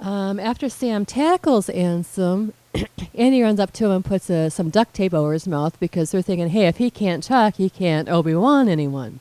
[0.00, 2.52] Um, after Sam tackles Ansem,
[3.14, 6.10] Andy runs up to him and puts uh, some duct tape over his mouth because
[6.10, 9.20] they're thinking, hey, if he can't talk, he can't Obi Wan anyone.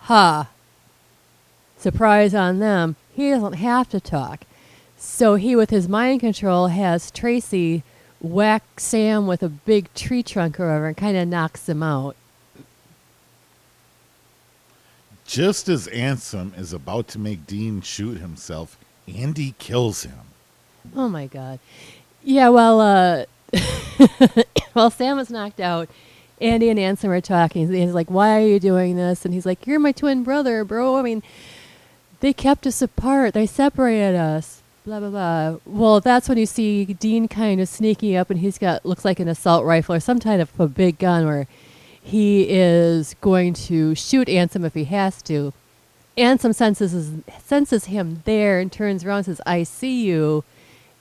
[0.00, 0.48] Ha.
[1.78, 2.96] Surprise on them.
[3.14, 4.44] He doesn't have to talk.
[5.04, 7.82] So he, with his mind control, has Tracy
[8.20, 12.14] whack Sam with a big tree trunk or whatever and kind of knocks him out.
[15.26, 18.78] Just as Ansem is about to make Dean shoot himself,
[19.12, 20.20] Andy kills him.
[20.94, 21.58] Oh my god.
[22.22, 23.24] Yeah, well, uh,
[24.72, 25.88] while Sam was knocked out,
[26.40, 27.72] Andy and Ansem were talking.
[27.72, 30.96] He's like, "Why are you doing this?" And he's like, "You're my twin brother, bro.
[30.96, 31.24] I mean,
[32.20, 33.34] they kept us apart.
[33.34, 35.58] They separated us." Blah blah blah.
[35.64, 39.20] Well, that's when you see Dean kind of sneaking up, and he's got looks like
[39.20, 41.46] an assault rifle or some kind of a big gun, where
[42.02, 45.52] he is going to shoot Ansem if he has to.
[46.18, 47.12] Ansem senses
[47.44, 50.42] senses him there and turns around and says, "I see you,"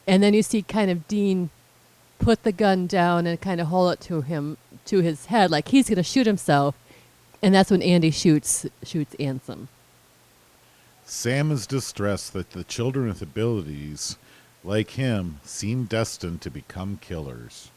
[0.06, 1.50] and then you see kind of Dean
[2.20, 5.70] put the gun down and kind of hold it to him to his head like
[5.70, 6.76] he's going to shoot himself,
[7.42, 9.70] and that's when Andy shoots shoots Ansem.
[11.12, 14.16] Sam is distressed that the children with abilities
[14.64, 17.70] like him seem destined to become killers.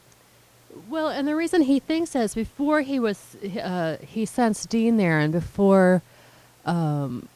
[0.89, 4.99] Well, and the reason he thinks that is before he was, uh, he sensed Dean
[4.99, 6.01] there, and before
[6.65, 7.29] um,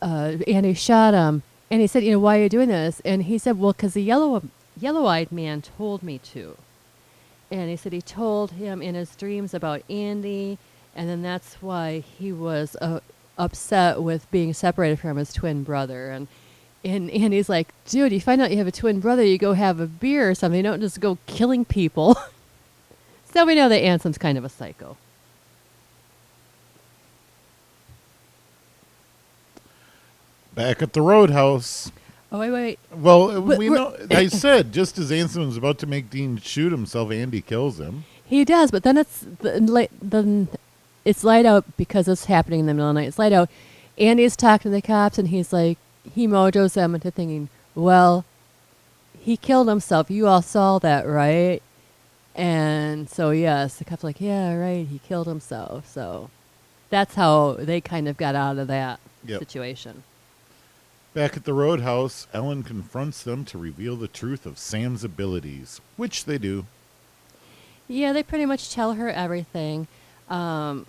[0.00, 3.24] uh, Andy shot him, and he said, "You know, why are you doing this?" And
[3.24, 4.40] he said, "Well, because the yellow,
[4.80, 6.56] yellow-eyed man told me to."
[7.50, 10.58] And he said he told him in his dreams about Andy,
[10.94, 13.00] and then that's why he was uh,
[13.40, 16.10] upset with being separated from his twin brother.
[16.10, 16.28] And
[16.84, 19.80] and Andy's like, dude, you find out you have a twin brother, you go have
[19.80, 20.58] a beer or something.
[20.58, 22.16] You don't just go killing people.
[23.32, 24.96] so we know that Ansem's kind of a psycho.
[30.54, 31.90] Back at the roadhouse.
[32.32, 32.78] Oh wait, wait.
[32.94, 33.96] Well, But we know.
[34.10, 38.04] I said just as Ansem was about to make Dean shoot himself, Andy kills him.
[38.24, 39.60] He does, but then it's the,
[40.00, 40.48] the
[41.04, 43.08] it's light out because it's happening in the middle of the night.
[43.08, 43.48] It's light out.
[43.98, 45.78] Andy's talking to the cops, and he's like,
[46.14, 48.24] he mojos them into thinking, well,
[49.20, 50.10] he killed himself.
[50.10, 51.62] You all saw that, right?
[52.34, 54.86] And so yes, the cops like, yeah, right.
[54.86, 55.86] He killed himself.
[55.92, 56.30] So
[56.88, 59.38] that's how they kind of got out of that Yep.
[59.40, 60.02] situation.
[61.12, 66.24] Back at the roadhouse, Ellen confronts them to reveal the truth of Sam's abilities, which
[66.24, 66.64] they do.
[67.88, 69.88] Yeah, they pretty much tell her everything.
[70.30, 70.86] Um,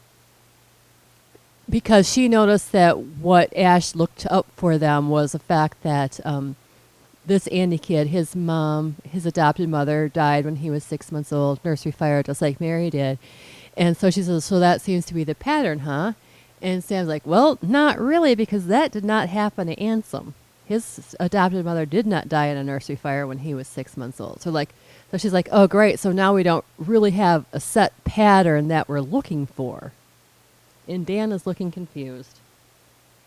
[1.69, 6.57] because she noticed that what Ash looked up for them was the fact that um,
[7.25, 11.63] this Andy kid, his mom, his adopted mother, died when he was six months old,
[11.63, 13.17] nursery fire, just like Mary did.
[13.77, 16.13] And so she says, So that seems to be the pattern, huh?
[16.61, 20.33] And Sam's like, Well, not really, because that did not happen to Ansem.
[20.65, 24.19] His adopted mother did not die in a nursery fire when he was six months
[24.19, 24.41] old.
[24.41, 24.69] So, like,
[25.11, 25.99] so she's like, Oh, great.
[25.99, 29.91] So now we don't really have a set pattern that we're looking for.
[30.87, 32.39] And Dan is looking confused.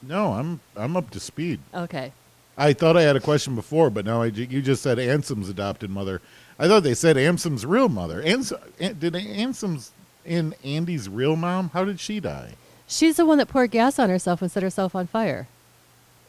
[0.03, 1.61] No, I'm I'm up to speed.
[1.73, 2.13] Okay.
[2.57, 5.91] I thought I had a question before, but now I, you just said Ansem's adopted
[5.91, 6.21] mother.
[6.59, 8.23] I thought they said Ansem's real mother.
[8.23, 9.91] Ansem, An- did Ansem's
[10.25, 11.71] in Andy's real mom?
[11.71, 12.53] How did she die?
[12.87, 15.49] She's the one that poured gas on herself and set herself on fire.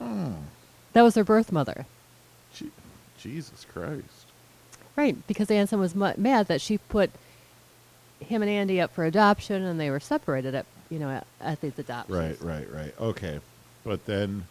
[0.02, 0.36] Oh,
[0.94, 1.86] That was her birth mother.
[2.56, 2.72] Je-
[3.20, 4.15] Jesus Christ.
[4.96, 7.10] Right, because Ansem was mu- mad that she put
[8.20, 11.62] him and Andy up for adoption and they were separated at, you know, at, at
[11.62, 12.18] these adoptions.
[12.18, 12.94] Right, right, right.
[13.00, 13.40] Okay,
[13.84, 14.46] but then,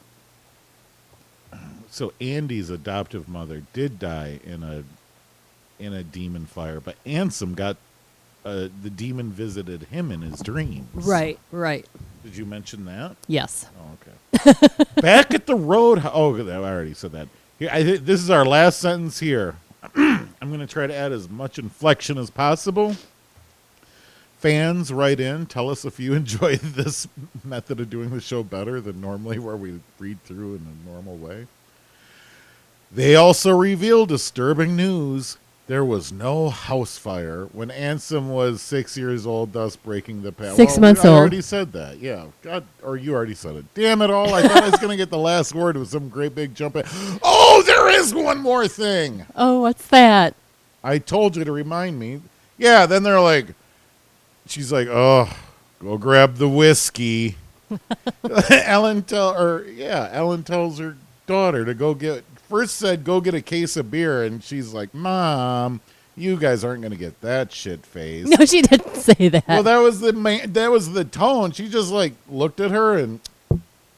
[1.91, 4.85] so Andy's adoptive mother did die in a
[5.79, 7.77] in a demon fire, but Ansem got
[8.45, 10.87] uh, the demon visited him in his dreams.
[10.95, 11.87] Right, right.
[12.23, 13.17] Did you mention that?
[13.27, 13.67] Yes.
[13.81, 13.97] Oh,
[14.37, 14.85] okay.
[15.01, 16.03] Back at the road.
[16.05, 17.29] Oh, I already said that.
[17.59, 19.57] Here, I thi- this is our last sentence here.
[20.45, 22.97] I'm going to try to add as much inflection as possible.
[24.37, 25.47] Fans, write in.
[25.47, 27.09] Tell us if you enjoy this
[27.43, 31.17] method of doing the show better than normally, where we read through in a normal
[31.17, 31.47] way.
[32.93, 35.39] They also reveal disturbing news.
[35.67, 40.57] There was no house fire when Ansem was six years old, thus breaking the path.
[40.57, 41.19] Six months I old.
[41.19, 42.01] already said that.
[42.01, 42.27] Yeah.
[42.43, 43.65] God, or you already said it.
[43.73, 44.35] Damn it all.
[44.35, 46.77] I thought I was going to get the last word with some great big jump.
[46.77, 46.85] In.
[47.23, 49.25] Oh, there is one more thing.
[49.37, 50.35] Oh, what's that?
[50.83, 52.21] I told you to remind me.
[52.59, 53.47] Yeah, then they're like,
[54.47, 55.35] she's like, oh,
[55.81, 57.37] go grab the whiskey.
[58.51, 60.97] Ellen tell or yeah, Ellen tells her
[61.27, 62.23] daughter to go get
[62.55, 65.81] first said go get a case of beer and she's like, Mom,
[66.17, 68.27] you guys aren't gonna get that shit face.
[68.29, 69.49] No, she didn't say that.
[69.49, 71.51] well that was the main that was the tone.
[71.51, 73.19] She just like looked at her and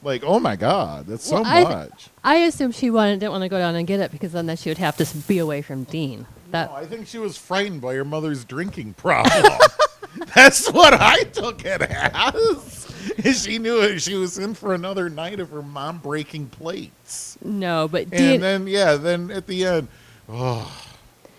[0.02, 2.08] like, oh my god, that's so I- much.
[2.24, 4.70] I assume she wanted didn't want to go down and get it because then she
[4.70, 6.26] would have to be away from Dean.
[6.50, 9.52] That No, I think she was frightened by her mother's drinking problem.
[10.34, 12.75] That's what I took it as.
[13.32, 17.36] She knew she was in for another night of her mom breaking plates.
[17.42, 19.88] no, but And then, yeah, then at the end,
[20.28, 20.72] oh,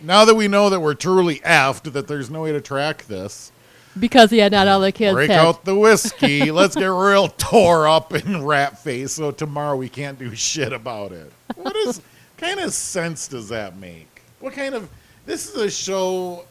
[0.01, 3.51] now that we know that we're truly effed, that there's no way to track this,
[3.99, 5.39] because yeah, not all the kids break had.
[5.39, 6.51] out the whiskey.
[6.51, 11.11] Let's get real tore up and rat face so tomorrow we can't do shit about
[11.11, 11.31] it.
[11.55, 12.01] What is
[12.37, 14.21] kind of sense does that make?
[14.39, 14.87] What kind of
[15.25, 16.45] this is a show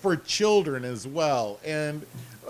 [0.00, 2.06] for children as well, and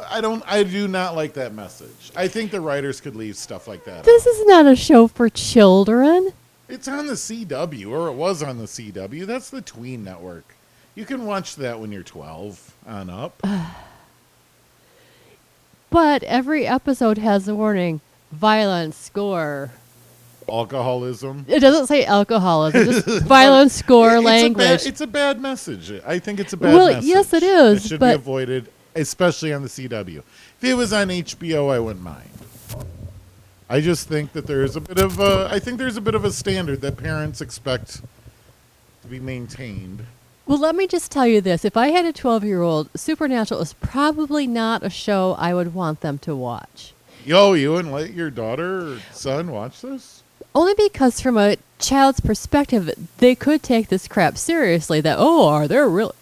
[0.08, 2.10] I don't I do not like that message.
[2.16, 3.98] I think the writers could leave stuff like that.
[3.98, 4.04] out.
[4.04, 6.32] This is not a show for children.
[6.68, 9.24] It's on the CW, or it was on the CW.
[9.26, 10.54] That's the Tween Network.
[10.94, 13.42] You can watch that when you're 12 on up.
[15.90, 18.00] But every episode has a warning:
[18.32, 19.70] violence, gore.
[20.48, 21.44] Alcoholism.
[21.46, 24.66] It doesn't say alcoholism, just violence, gore, It's a language.
[24.66, 25.92] bad- It's a bad message.
[26.06, 27.04] I think it's a bad Well, message.
[27.04, 30.18] yes, it is, It should be avoided, especially on the CW.
[30.18, 32.30] If it was on HBO, I wouldn't mind.
[33.70, 36.24] I just think that there's a bit of a, I think there's a bit of
[36.24, 38.00] a standard that parents expect
[39.02, 40.06] to be maintained.
[40.46, 41.64] Well, let me just tell you this.
[41.66, 45.74] If I had a 12 year old, Supernatural is probably not a show I would
[45.74, 46.94] want them to watch.
[47.26, 50.22] Yo, you wouldn't let your daughter or son watch this?
[50.54, 55.02] Only because, from a child's perspective, they could take this crap seriously.
[55.02, 56.14] That, oh, are there real,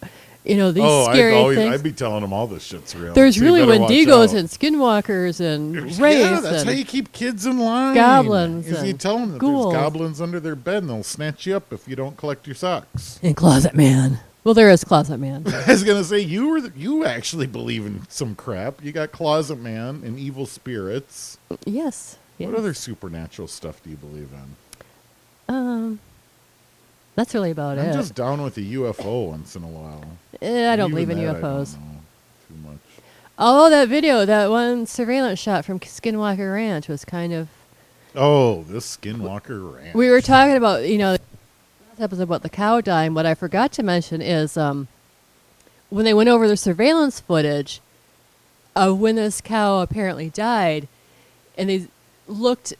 [0.47, 1.73] you know, these oh, I'd scary always, things?
[1.73, 3.13] I'd be telling them all this shit's real.
[3.13, 7.11] There's So really Wendigos and skinwalkers and There's- wraiths Yeah, that's and how you keep
[7.11, 7.95] kids in line.
[7.95, 9.71] goblins Is you and tell them that ghouls.
[9.73, 12.55] there's goblins under their bed and they'll snatch you up if you don't collect your
[12.55, 13.19] socks.
[13.21, 14.19] and Closet Man.
[14.43, 15.43] Well, there is Closet Man.
[15.67, 18.81] I was gonna say you were the, you actually believe in some crap.
[18.81, 21.37] You got Closet Man and evil spirits.
[21.65, 22.17] yes.
[22.37, 22.49] yes.
[22.49, 24.55] What other supernatural stuff do you believe in?
[25.53, 25.99] Um,
[27.17, 27.81] that's really about it.
[27.81, 27.93] I'm it.
[27.93, 30.05] just down with a UFO once in a while.
[30.39, 31.73] Eh, I don't believe in that I don't UFOs.
[31.73, 31.81] know
[32.47, 32.77] too much.
[33.39, 37.47] Although that video, that one surveillance shot from Skinwalker Ranch was kind of.
[38.13, 39.95] Oh, this Skinwalker Ranch.
[39.95, 43.15] We were talking about, you know, last episode about the cow dying.
[43.15, 44.87] What I forgot to mention is um,
[45.89, 47.81] when they went over the surveillance footage
[48.75, 50.87] of when this cow apparently died,
[51.57, 51.87] and they
[52.27, 52.75] looked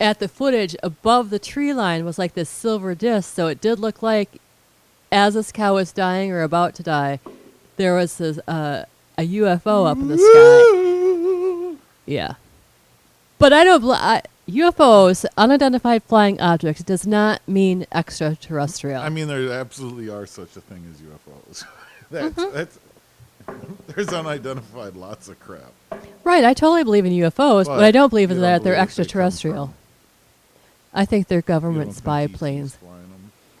[0.00, 3.34] at the footage above the tree line was like this silver disc.
[3.34, 4.40] So it did look like,
[5.10, 7.20] as this cow was dying or about to die,
[7.76, 8.84] there was this, uh,
[9.18, 11.76] a UFO up in the sky.
[12.08, 12.34] Yeah.
[13.40, 13.80] But I don't.
[13.80, 19.02] Bl- I, UFOs, unidentified flying objects, does not mean extraterrestrial.
[19.02, 21.64] I mean, there absolutely are such a thing as UFOs.
[22.12, 22.56] that's Mm-hmm.
[22.56, 22.78] that's.
[23.88, 25.72] There's unidentified lots of crap.
[26.24, 26.44] right.
[26.44, 28.74] I totally believe in UFOs, but, But I don't believe you in don't that they're
[28.74, 29.74] believe they come extraterrestrial.
[30.96, 32.78] From- I think they're You government don't spy ET's planes.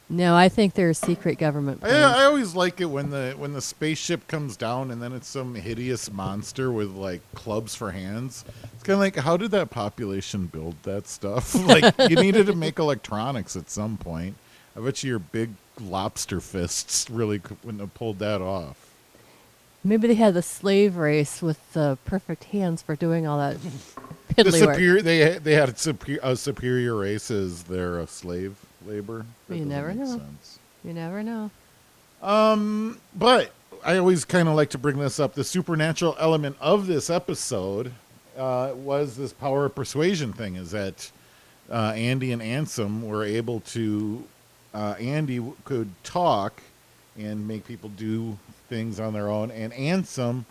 [0.08, 2.04] No, I think they're secret government I, planes.
[2.04, 5.56] I always like it when the when the spaceship comes down and then it's some
[5.56, 8.44] hideous monster with like clubs for hands.
[8.74, 11.54] It's kind of like how did that population build that stuff?
[11.66, 14.36] like you needed to make electronics at some point.
[14.76, 18.92] I bet you your big lobster fists really wouldn't have pulled that off.
[19.82, 23.56] Maybe they had the slave race with the perfect hands for doing all that
[24.36, 24.74] The piddly work.
[24.74, 29.26] superior they they had superior, a superior race as their uh, slave labor.
[29.48, 30.06] That You never know.
[30.06, 30.58] sense.
[30.84, 31.50] You never know.
[32.22, 33.52] Um, but
[33.84, 35.34] I always kind of like to bring this up.
[35.34, 37.92] The supernatural element of this episode
[38.36, 40.56] uh, was this power of persuasion thing.
[40.56, 41.10] Is that
[41.70, 44.24] uh, Andy and Ansem were able to
[44.74, 46.62] uh, Andy could talk
[47.18, 50.44] and make people do things on their own, and Ansem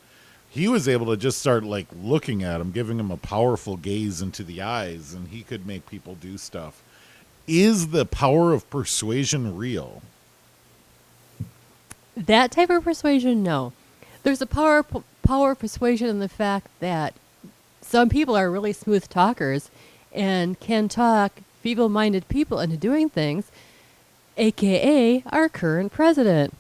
[0.56, 4.22] he was able to just start like looking at him, giving him a powerful gaze
[4.22, 6.82] into the eyes, and he could make people do stuff.
[7.46, 10.02] Is the power of persuasion real?
[12.16, 13.74] That type of persuasion, no.
[14.24, 17.14] There's a power p- power of persuasion in the fact that
[17.82, 19.70] some people are really smooth talkers
[20.14, 23.52] and can talk feeble-minded people into doing things,
[24.38, 26.54] aka our current president.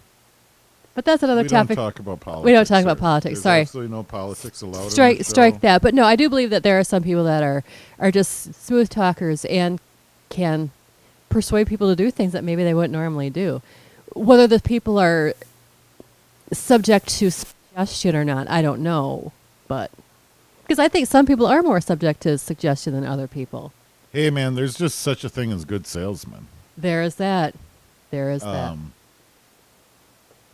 [0.95, 1.71] But that's another we topic.
[1.71, 2.45] We don't talk about politics.
[2.45, 3.61] We don't talk about politics, There's sorry.
[3.61, 4.91] absolutely no politics allowed.
[4.91, 5.81] strike strike that.
[5.81, 7.63] But no, I do believe that there are some people that are
[7.99, 9.79] are just smooth talkers and
[10.29, 10.71] can
[11.29, 13.61] persuade people to do things that maybe they wouldn't normally do.
[14.13, 15.33] Whether the people are
[16.53, 19.33] subject to suggestion or not, I don't know.
[19.67, 19.91] But
[20.61, 23.73] because I think some people are more subject to suggestion than other people.
[24.13, 26.47] Hey, man, there's just such a thing as good salesmen.
[26.77, 27.53] There is that.
[28.11, 28.71] There is that.
[28.71, 28.93] Um,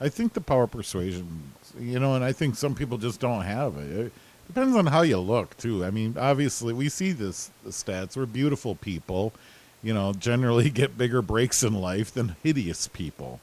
[0.01, 3.43] I think the power of persuasion, you know, and I think some people just don't
[3.43, 3.91] have it.
[4.07, 4.13] It
[4.47, 5.85] depends on how you look, too.
[5.85, 8.17] I mean, obviously, we see this the stats.
[8.17, 9.31] We're beautiful people,
[9.83, 13.39] you know, generally get bigger breaks in life than hideous people.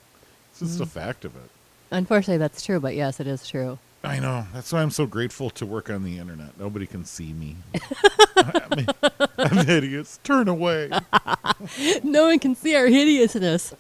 [0.51, 0.90] It's just a Mm-hmm.
[0.99, 1.51] fact of it.
[1.92, 2.81] Unfortunately, that's true.
[2.81, 3.79] But yes, it is true.
[4.05, 4.47] I know.
[4.53, 6.59] That's why I'm so grateful to work on the internet.
[6.59, 7.57] Nobody can see me.
[8.37, 8.87] I'm,
[9.38, 10.18] I'm hideous.
[10.25, 10.90] Turn away.
[12.03, 13.75] no one can see our hideousness.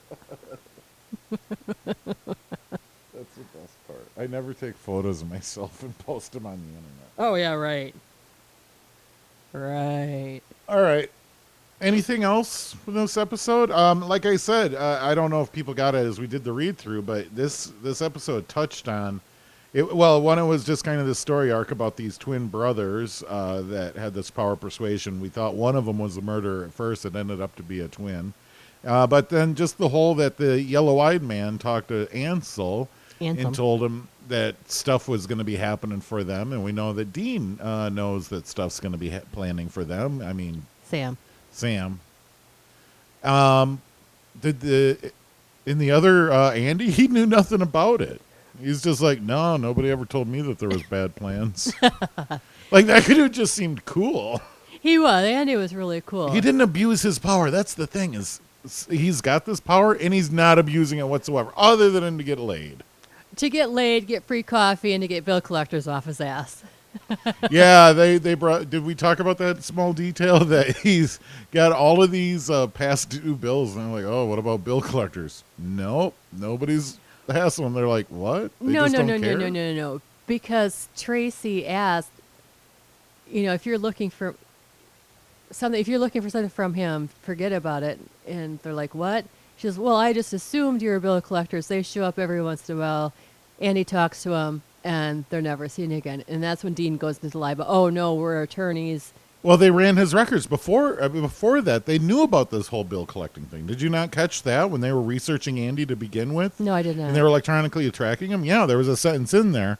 [1.30, 1.38] That's
[3.36, 4.07] the best part.
[4.18, 7.08] I never take photos of myself and post them on the internet.
[7.18, 7.94] Oh yeah, right.
[9.52, 10.40] Right.
[10.68, 11.10] All right.
[11.80, 13.70] Anything else from this episode?
[13.70, 16.42] Um, like I said, uh, I don't know if people got it as we did
[16.42, 19.20] the read through, but this this episode touched on
[19.72, 19.94] it.
[19.94, 23.62] Well, one it was just kind of the story arc about these twin brothers uh,
[23.66, 25.20] that had this power persuasion.
[25.20, 27.78] We thought one of them was the murderer at first; it ended up to be
[27.80, 28.34] a twin.
[28.84, 32.88] Uh, but then just the whole that the yellow-eyed man talked to Ansel
[33.20, 33.46] Ansem.
[33.46, 36.92] and told him that stuff was going to be happening for them, and we know
[36.92, 40.22] that Dean uh, knows that stuff's going to be ha- planning for them.
[40.22, 41.16] I mean, Sam.
[41.50, 42.00] Sam.
[43.24, 43.80] Um,
[44.40, 45.12] did the
[45.66, 46.90] in the other uh, Andy?
[46.90, 48.20] He knew nothing about it.
[48.60, 51.72] He's just like, no, nobody ever told me that there was bad plans.
[52.70, 54.40] like that could have just seemed cool.
[54.80, 55.24] He was.
[55.24, 56.30] Andy was really cool.
[56.32, 57.50] He didn't abuse his power.
[57.50, 58.40] That's the thing is
[58.88, 62.82] he's got this power and he's not abusing it whatsoever, other than to get laid.
[63.38, 66.62] To get laid, get free coffee, and to get bill collectors off his ass.
[67.50, 68.70] yeah, they they brought.
[68.70, 71.20] Did we talk about that small detail that he's
[71.52, 74.80] got all of these uh, past due bills, and I'm like, oh, what about bill
[74.80, 75.44] collectors?
[75.58, 77.66] Nope, nobody's hassling.
[77.66, 77.74] Them.
[77.74, 78.50] They're like, what?
[78.60, 79.38] They no, just no, don't no, no, care?
[79.38, 80.00] no, no, no.
[80.26, 82.12] Because Tracy asked,
[83.30, 84.34] you know, if you're looking for
[85.50, 87.98] something, if you're looking for something from him, forget about it.
[88.26, 89.24] And they're like, what?
[89.56, 91.66] She says, well, I just assumed you were bill collectors.
[91.66, 93.12] They show up every once in a while.
[93.60, 96.24] And he talks to him, and they're never seen again.
[96.28, 97.54] And that's when Dean goes into the lie.
[97.54, 99.12] But oh no, we're attorneys.
[99.42, 101.00] Well, they ran his records before.
[101.02, 103.66] Uh, before that, they knew about this whole bill collecting thing.
[103.66, 106.58] Did you not catch that when they were researching Andy to begin with?
[106.58, 107.08] No, I did not.
[107.08, 108.44] and they were electronically tracking him.
[108.44, 109.78] Yeah, there was a sentence in there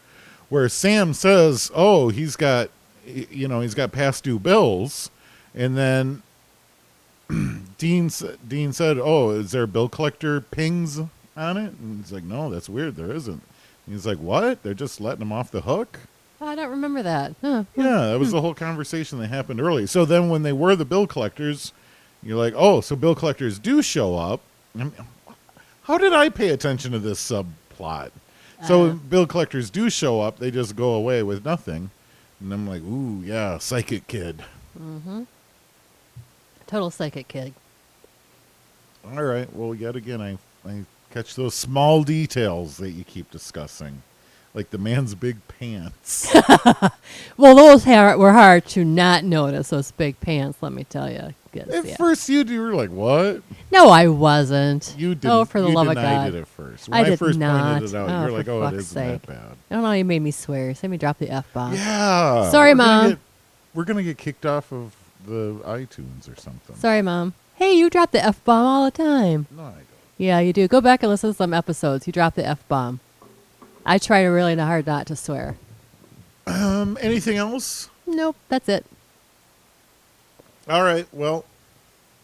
[0.48, 2.70] where Sam says, "Oh, he's got,
[3.04, 5.10] you know, he's got past due bills,"
[5.54, 6.22] and then
[7.78, 8.10] Dean
[8.48, 10.98] Dean said, "Oh, is there bill collector pings
[11.36, 12.96] on it?" And he's like, "No, that's weird.
[12.96, 13.42] There isn't."
[13.89, 14.62] He's like, "What?
[14.62, 16.01] They're just letting him off the hook?"
[16.41, 17.34] Oh, I don't remember that.
[17.41, 17.64] Huh.
[17.74, 19.86] Yeah, that was the whole conversation that happened early.
[19.86, 21.72] So then, when they were the bill collectors,
[22.22, 24.41] you're like, "Oh, so bill collectors do show up."
[24.78, 24.93] I mean,
[25.82, 28.11] how did I pay attention to this subplot?
[28.66, 28.93] So Uh.
[28.95, 31.91] bill collectors do show up, they just go away with nothing,
[32.41, 34.45] and I'm like, "Ooh, yeah, psychic kid."
[34.80, 35.22] Mm-hmm.
[36.66, 37.55] Total psychic kid.
[39.05, 44.02] All right, well, yet again, I I catch those small details that you keep discussing,
[44.54, 46.34] like the man's big pants.
[47.36, 51.34] Well, those ha- were hard to not notice, those big pants, let me tell you.
[51.54, 53.42] At first, you you were like, "What?"
[53.72, 54.94] No, I wasn't.
[54.98, 55.28] You did.
[55.30, 56.34] Oh, for the you love of God.
[56.34, 56.88] it at first.
[56.88, 57.72] When I I, did first not.
[57.80, 59.26] pointed it out, Oh, you're for like, "Oh, it isn't that sake.
[59.26, 59.92] bad." I don't know.
[59.92, 60.74] You made me swear.
[60.74, 61.74] So let me drop the f bomb.
[61.74, 62.50] Yeah.
[62.50, 63.11] Sorry, we're gonna Mom.
[63.11, 63.18] get-
[63.74, 64.94] we're gonna get kicked off of
[65.26, 66.76] the iTunes or something.
[66.76, 67.34] Sorry, mom.
[67.56, 69.46] Hey, you drop the f bomb all the time.
[69.50, 69.72] No, I.
[70.18, 70.66] Yeah, you do.
[70.66, 72.06] Go back and listen to some episodes.
[72.08, 72.98] You drop the f bomb.
[73.86, 75.56] I try really hard not to swear.
[76.46, 77.88] Um, anything else?
[78.06, 78.84] Nope, that's it.
[80.68, 81.06] All right.
[81.12, 81.44] Well,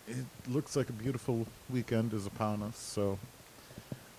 [0.09, 2.77] it looks like a beautiful weekend is upon us.
[2.77, 3.19] So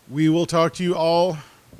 [0.09, 1.37] we will talk to you all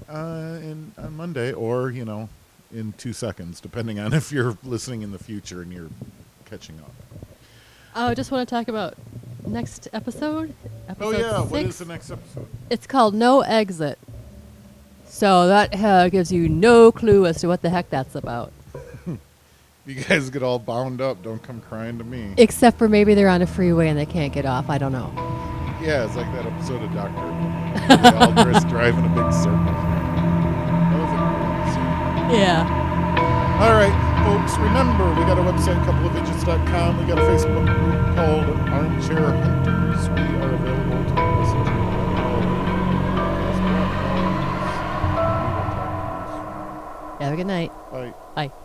[0.10, 2.28] uh, in on Monday, or you know,
[2.74, 5.90] in two seconds, depending on if you're listening in the future and you're
[6.46, 6.92] catching up.
[7.96, 8.96] Oh, I just want to talk about
[9.48, 10.54] next episode.
[10.66, 11.40] Oh episode yeah.
[11.40, 11.70] What six.
[11.70, 12.48] is the next episode?
[12.70, 13.98] It's called No Exit.
[15.08, 18.52] So that uh, gives you no clue as to what the heck that's about.
[19.88, 21.22] You guys get all bound up.
[21.22, 22.34] Don't come crying to me.
[22.38, 24.68] Except for maybe they're on a freeway and they can't get off.
[24.68, 25.12] I don't know.
[25.80, 27.22] Yeah, it's like that episode of Doctor.
[27.88, 28.32] They all
[28.68, 29.54] driving a big circle.
[29.62, 32.36] That was a cool episode.
[32.36, 33.62] Yeah.
[33.62, 33.94] All right,
[34.26, 34.58] folks.
[34.58, 36.98] Remember, we got a website, coupleofidgets.com.
[36.98, 40.10] We got a Facebook group called Armchair Hunters.
[40.10, 41.72] We are available to listen to
[42.26, 42.42] all
[43.22, 44.76] podcast platforms.
[44.82, 45.90] We will talk
[46.28, 47.72] to you Have a good night.
[47.92, 48.14] Bye.
[48.36, 48.65] Bye.